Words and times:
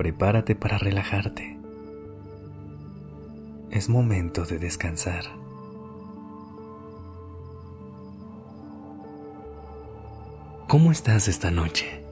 Prepárate 0.00 0.54
para 0.54 0.78
relajarte. 0.78 1.58
Es 3.70 3.90
momento 3.90 4.46
de 4.46 4.58
descansar. 4.58 5.24
¿Cómo 10.66 10.90
estás 10.90 11.28
esta 11.28 11.50
noche? 11.50 12.02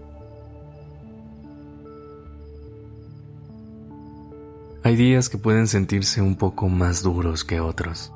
Hay 4.83 4.95
días 4.95 5.31
que 5.31 5.39
pueden 5.39 5.67
sentirse 5.67 6.20
un 6.20 6.37
poco 6.37 6.69
más 6.69 7.03
duros 7.03 7.43
que 7.43 7.59
otros. 7.61 8.12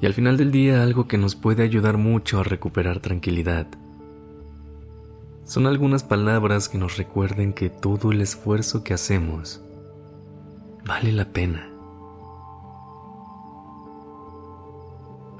Y 0.00 0.06
al 0.06 0.14
final 0.14 0.36
del 0.36 0.50
día 0.50 0.82
algo 0.82 1.06
que 1.06 1.18
nos 1.18 1.36
puede 1.36 1.62
ayudar 1.62 1.98
mucho 1.98 2.40
a 2.40 2.42
recuperar 2.42 2.98
tranquilidad. 2.98 3.68
Son 5.44 5.66
algunas 5.66 6.04
palabras 6.04 6.68
que 6.68 6.78
nos 6.78 6.96
recuerden 6.96 7.52
que 7.52 7.70
todo 7.70 8.12
el 8.12 8.20
esfuerzo 8.20 8.84
que 8.84 8.94
hacemos 8.94 9.60
vale 10.84 11.12
la 11.12 11.24
pena. 11.26 11.68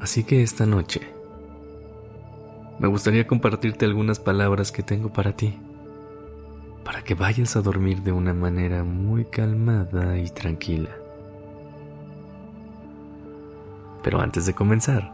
Así 0.01 0.25
que 0.25 0.43
esta 0.43 0.67
noche 0.67 1.01
me 2.79 2.89
gustaría 2.89 3.27
compartirte 3.27 3.85
algunas 3.85 4.19
palabras 4.19 4.73
que 4.73 4.83
tengo 4.83 5.13
para 5.13 5.37
ti, 5.37 5.59
para 6.83 7.03
que 7.03 7.15
vayas 7.15 7.55
a 7.55 7.61
dormir 7.61 8.03
de 8.03 8.11
una 8.11 8.33
manera 8.33 8.85
muy 8.85 9.27
calmada 9.27 10.19
y 10.19 10.31
tranquila. 10.31 10.89
Pero 14.03 14.21
antes 14.21 14.47
de 14.47 14.55
comenzar, 14.55 15.13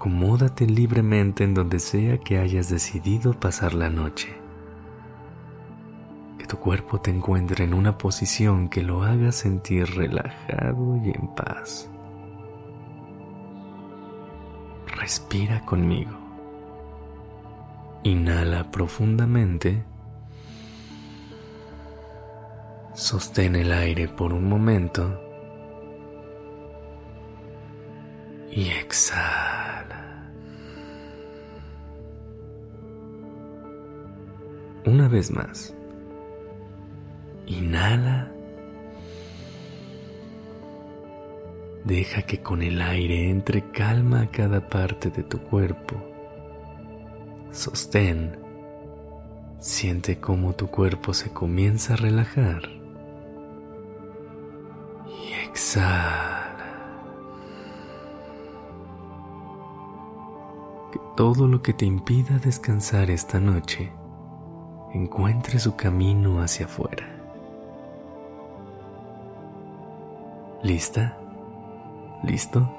acomódate 0.00 0.66
libremente 0.66 1.44
en 1.44 1.52
donde 1.52 1.78
sea 1.78 2.16
que 2.16 2.38
hayas 2.38 2.70
decidido 2.70 3.38
pasar 3.38 3.74
la 3.74 3.90
noche. 3.90 4.34
Que 6.38 6.46
tu 6.46 6.56
cuerpo 6.56 7.02
te 7.02 7.10
encuentre 7.10 7.64
en 7.64 7.74
una 7.74 7.98
posición 7.98 8.70
que 8.70 8.82
lo 8.82 9.02
haga 9.02 9.30
sentir 9.30 9.94
relajado 9.94 10.96
y 11.04 11.10
en 11.10 11.28
paz. 11.34 11.90
Respira 14.86 15.60
conmigo. 15.66 16.12
Inhala 18.02 18.70
profundamente. 18.70 19.84
Sostén 22.94 23.54
el 23.54 23.70
aire 23.70 24.08
por 24.08 24.32
un 24.32 24.48
momento 24.48 25.20
y 28.50 28.66
exhala. 28.70 29.49
Una 34.86 35.08
vez 35.08 35.30
más. 35.30 35.74
Inhala. 37.46 38.32
Deja 41.84 42.22
que 42.22 42.40
con 42.40 42.62
el 42.62 42.80
aire 42.80 43.28
entre 43.28 43.70
calma 43.72 44.22
a 44.22 44.30
cada 44.30 44.68
parte 44.68 45.10
de 45.10 45.22
tu 45.22 45.38
cuerpo. 45.38 45.96
Sostén. 47.50 48.38
Siente 49.58 50.18
cómo 50.18 50.54
tu 50.54 50.68
cuerpo 50.68 51.12
se 51.12 51.30
comienza 51.30 51.94
a 51.94 51.96
relajar. 51.96 52.62
Y 55.06 55.32
exhala. 55.48 56.40
todo 61.16 61.46
lo 61.46 61.60
que 61.60 61.74
te 61.74 61.84
impida 61.84 62.38
descansar 62.38 63.10
esta 63.10 63.40
noche 63.40 63.92
encuentre 64.94 65.58
su 65.58 65.76
camino 65.76 66.42
hacia 66.42 66.66
afuera. 66.66 67.08
¿Lista? 70.62 71.16
¿Listo? 72.22 72.70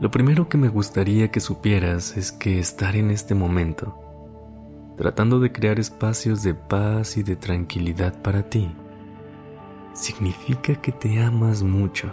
Lo 0.00 0.10
primero 0.10 0.48
que 0.48 0.58
me 0.58 0.68
gustaría 0.68 1.30
que 1.30 1.40
supieras 1.40 2.16
es 2.16 2.32
que 2.32 2.58
estar 2.58 2.96
en 2.96 3.10
este 3.10 3.34
momento, 3.34 3.96
tratando 4.96 5.38
de 5.38 5.52
crear 5.52 5.78
espacios 5.78 6.42
de 6.42 6.54
paz 6.54 7.16
y 7.16 7.22
de 7.22 7.36
tranquilidad 7.36 8.20
para 8.20 8.42
ti, 8.42 8.70
significa 9.92 10.74
que 10.74 10.90
te 10.90 11.22
amas 11.22 11.62
mucho 11.62 12.12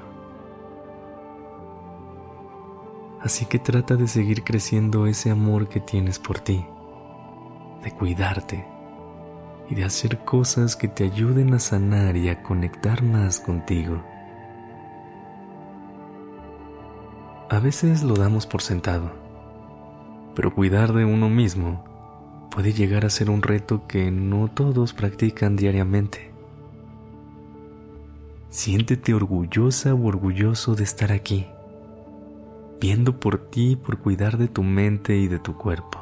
Así 3.22 3.46
que 3.46 3.59
trata 3.59 3.96
de 3.96 4.07
seguir 4.07 4.44
creciendo 4.44 5.06
ese 5.06 5.30
amor 5.30 5.68
que 5.68 5.81
tienes 5.81 6.19
por 6.19 6.40
ti, 6.40 6.66
de 7.84 7.91
cuidarte 7.91 8.66
y 9.69 9.75
de 9.75 9.84
hacer 9.84 10.19
cosas 10.19 10.75
que 10.75 10.88
te 10.88 11.03
ayuden 11.03 11.53
a 11.53 11.59
sanar 11.59 12.17
y 12.17 12.29
a 12.29 12.41
conectar 12.41 13.03
más 13.03 13.40
contigo. 13.40 14.03
A 17.50 17.59
veces 17.59 18.03
lo 18.03 18.16
damos 18.16 18.45
por 18.45 18.62
sentado, 18.62 19.12
pero 20.35 20.53
cuidar 20.53 20.94
de 20.94 21.06
uno 21.06 21.29
mismo 21.29 21.84
puede 22.51 22.73
llegar 22.73 23.06
a 23.06 23.09
ser 23.09 23.29
un 23.29 23.41
reto 23.41 23.88
que 23.88 24.12
no 24.12 24.50
todos 24.50 24.94
practican 24.94 25.56
diariamente. 25.56 26.31
Siéntete 28.50 29.13
orgullosa 29.13 29.94
o 29.94 30.07
orgulloso 30.07 30.75
de 30.75 30.84
estar 30.84 31.12
aquí 31.12 31.47
viendo 32.79 33.19
por 33.19 33.50
ti 33.50 33.75
por 33.75 34.00
cuidar 34.00 34.38
de 34.38 34.47
tu 34.47 34.63
mente 34.63 35.18
y 35.18 35.28
de 35.28 35.39
tu 35.39 35.56
cuerpo. 35.56 35.99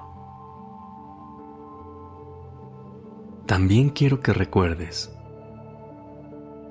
También 3.47 3.91
quiero 3.91 4.19
que 4.19 4.33
recuerdes 4.33 5.09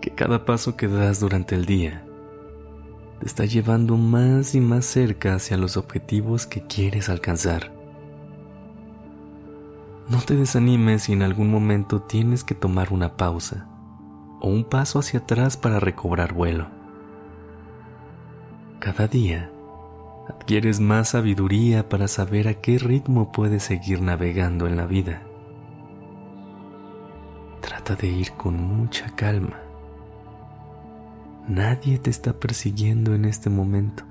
que 0.03 0.11
cada 0.11 0.45
paso 0.45 0.77
que 0.77 0.89
das 0.89 1.21
durante 1.21 1.55
el 1.55 1.65
día 1.65 2.05
te 3.19 3.25
está 3.25 3.47
llevando 3.47 3.97
más 3.97 4.55
y 4.55 4.61
más 4.61 4.85
cerca 4.85 5.35
hacia 5.35 5.57
los 5.57 5.79
objetivos 5.79 6.47
que 6.47 6.67
quieres 6.67 7.09
alcanzar. 7.09 7.73
No 10.11 10.19
te 10.21 10.37
desanimes 10.37 11.05
si 11.05 11.15
en 11.15 11.23
algún 11.23 11.51
momento 11.51 12.03
tienes 12.03 12.45
que 12.45 12.55
tomar 12.55 12.93
una 12.93 13.17
pausa 13.17 13.67
o 14.43 14.51
un 14.51 14.63
paso 14.63 14.99
hacia 14.99 15.21
atrás 15.21 15.57
para 15.57 15.81
recobrar 15.81 16.35
vuelo. 16.35 16.67
Cada 18.81 19.09
día 19.09 19.51
adquieres 20.29 20.79
más 20.81 21.09
sabiduría 21.09 21.89
para 21.89 22.07
saber 22.07 22.49
a 22.49 22.61
qué 22.61 22.79
ritmo 22.79 23.33
puedes 23.33 23.63
seguir 23.63 24.03
navegando 24.03 24.67
en 24.67 24.77
la 24.77 24.85
vida. 24.85 25.23
De 27.95 28.09
ir 28.09 28.33
con 28.33 28.61
mucha 28.61 29.07
calma. 29.15 29.61
Nadie 31.47 31.99
te 31.99 32.11
está 32.11 32.33
persiguiendo 32.33 33.15
en 33.15 33.25
este 33.25 33.49
momento. 33.49 34.03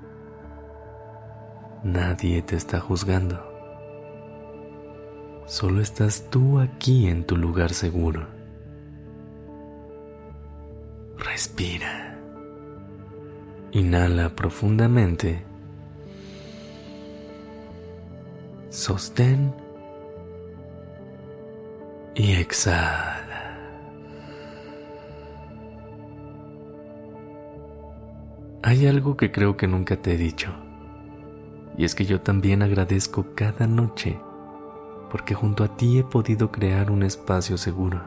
Nadie 1.84 2.40
te 2.40 2.56
está 2.56 2.80
juzgando. 2.80 3.38
Solo 5.44 5.82
estás 5.82 6.24
tú 6.30 6.58
aquí 6.58 7.06
en 7.06 7.24
tu 7.24 7.36
lugar 7.36 7.74
seguro. 7.74 8.26
Respira. 11.18 12.18
Inhala 13.72 14.34
profundamente 14.34 15.44
sostén 18.70 19.54
y 22.14 22.32
exhala. 22.32 23.15
Hay 28.66 28.88
algo 28.88 29.16
que 29.16 29.30
creo 29.30 29.56
que 29.56 29.68
nunca 29.68 29.94
te 29.94 30.12
he 30.12 30.16
dicho, 30.16 30.50
y 31.78 31.84
es 31.84 31.94
que 31.94 32.04
yo 32.04 32.22
también 32.22 32.62
agradezco 32.64 33.26
cada 33.36 33.68
noche 33.68 34.18
porque 35.08 35.36
junto 35.36 35.62
a 35.62 35.76
ti 35.76 36.00
he 36.00 36.02
podido 36.02 36.50
crear 36.50 36.90
un 36.90 37.04
espacio 37.04 37.58
seguro. 37.58 38.00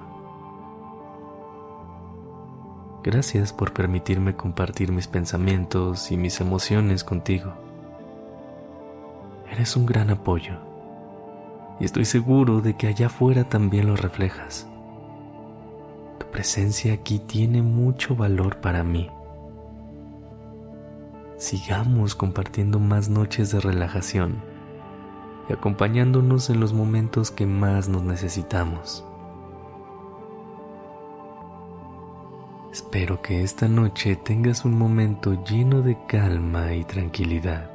Gracias 3.06 3.54
por 3.54 3.72
permitirme 3.72 4.36
compartir 4.36 4.92
mis 4.92 5.08
pensamientos 5.08 6.12
y 6.12 6.18
mis 6.18 6.42
emociones 6.42 7.06
contigo. 7.06 7.54
Eres 9.50 9.78
un 9.78 9.86
gran 9.86 10.10
apoyo 10.10 10.56
y 11.80 11.86
estoy 11.86 12.04
seguro 12.04 12.60
de 12.60 12.76
que 12.76 12.88
allá 12.88 13.06
afuera 13.06 13.46
también 13.46 13.88
lo 13.88 13.96
reflejas. 13.96 14.68
La 16.20 16.30
presencia 16.30 16.92
aquí 16.92 17.20
tiene 17.20 17.62
mucho 17.62 18.14
valor 18.14 18.58
para 18.58 18.84
mí. 18.84 19.10
Sigamos 21.40 22.16
compartiendo 22.16 22.82
más 22.82 23.08
noches 23.08 23.50
de 23.50 23.62
relajación 23.62 24.42
y 25.48 25.54
acompañándonos 25.54 26.50
en 26.50 26.60
los 26.60 26.74
momentos 26.74 27.32
que 27.32 27.46
más 27.46 27.88
nos 27.88 28.04
necesitamos. 28.04 29.06
Espero 32.74 33.22
que 33.22 33.42
esta 33.42 33.70
noche 33.70 34.18
tengas 34.18 34.66
un 34.66 34.78
momento 34.78 35.42
lleno 35.46 35.82
de 35.82 35.98
calma 36.10 36.74
y 36.74 36.84
tranquilidad. 36.84 37.72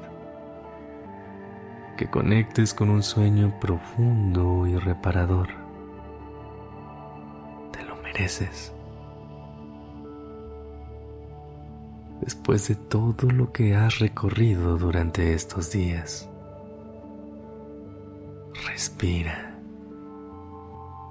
Que 1.97 2.11
conectes 2.11 2.75
con 2.75 2.91
un 2.91 3.03
sueño 3.03 3.59
profundo 3.61 4.67
y 4.67 4.77
reparador. 4.77 5.49
Te 7.73 7.83
lo 7.83 7.97
mereces. 7.97 8.74
Después 12.25 12.69
de 12.69 12.75
todo 12.75 13.31
lo 13.31 13.53
que 13.53 13.77
has 13.77 13.99
recorrido 13.99 14.79
durante 14.79 15.35
estos 15.35 15.71
días, 15.71 16.29
respira. 18.67 19.61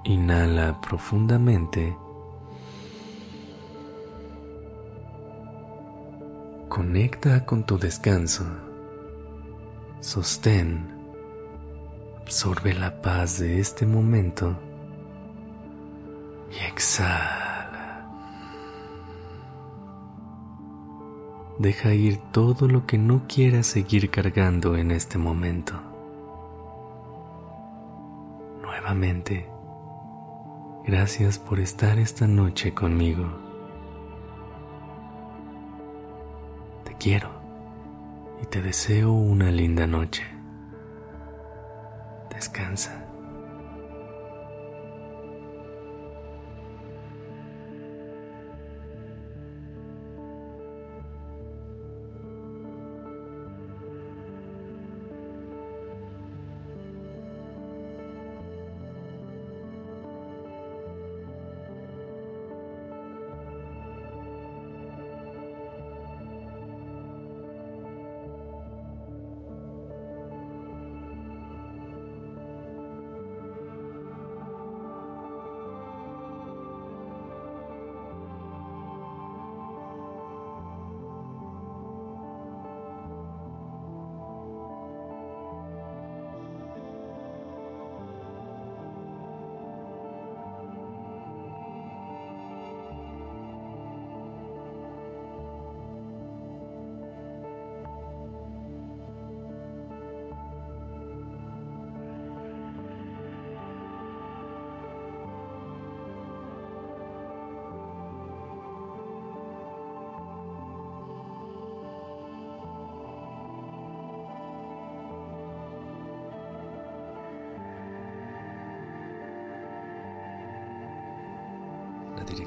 Inhala 0.04 0.80
profundamente 0.82 1.96
Conecta 6.74 7.46
con 7.46 7.62
tu 7.62 7.78
descanso. 7.78 8.44
Sostén. 10.00 10.84
Absorbe 12.20 12.74
la 12.74 13.00
paz 13.00 13.38
de 13.38 13.60
este 13.60 13.86
momento. 13.86 14.58
Y 16.50 16.64
exhala. 16.64 17.43
Deja 21.58 21.94
ir 21.94 22.18
todo 22.32 22.68
lo 22.68 22.86
que 22.86 22.98
no 22.98 23.22
quieras 23.28 23.66
seguir 23.66 24.10
cargando 24.10 24.76
en 24.76 24.90
este 24.90 25.18
momento. 25.18 25.74
Nuevamente, 28.62 29.48
gracias 30.84 31.38
por 31.38 31.60
estar 31.60 31.98
esta 31.98 32.26
noche 32.26 32.74
conmigo. 32.74 33.44
quiero 37.04 37.28
y 38.42 38.46
te 38.46 38.62
deseo 38.62 39.12
una 39.12 39.50
linda 39.50 39.86
noche. 39.86 40.24
Descansa. 42.30 43.03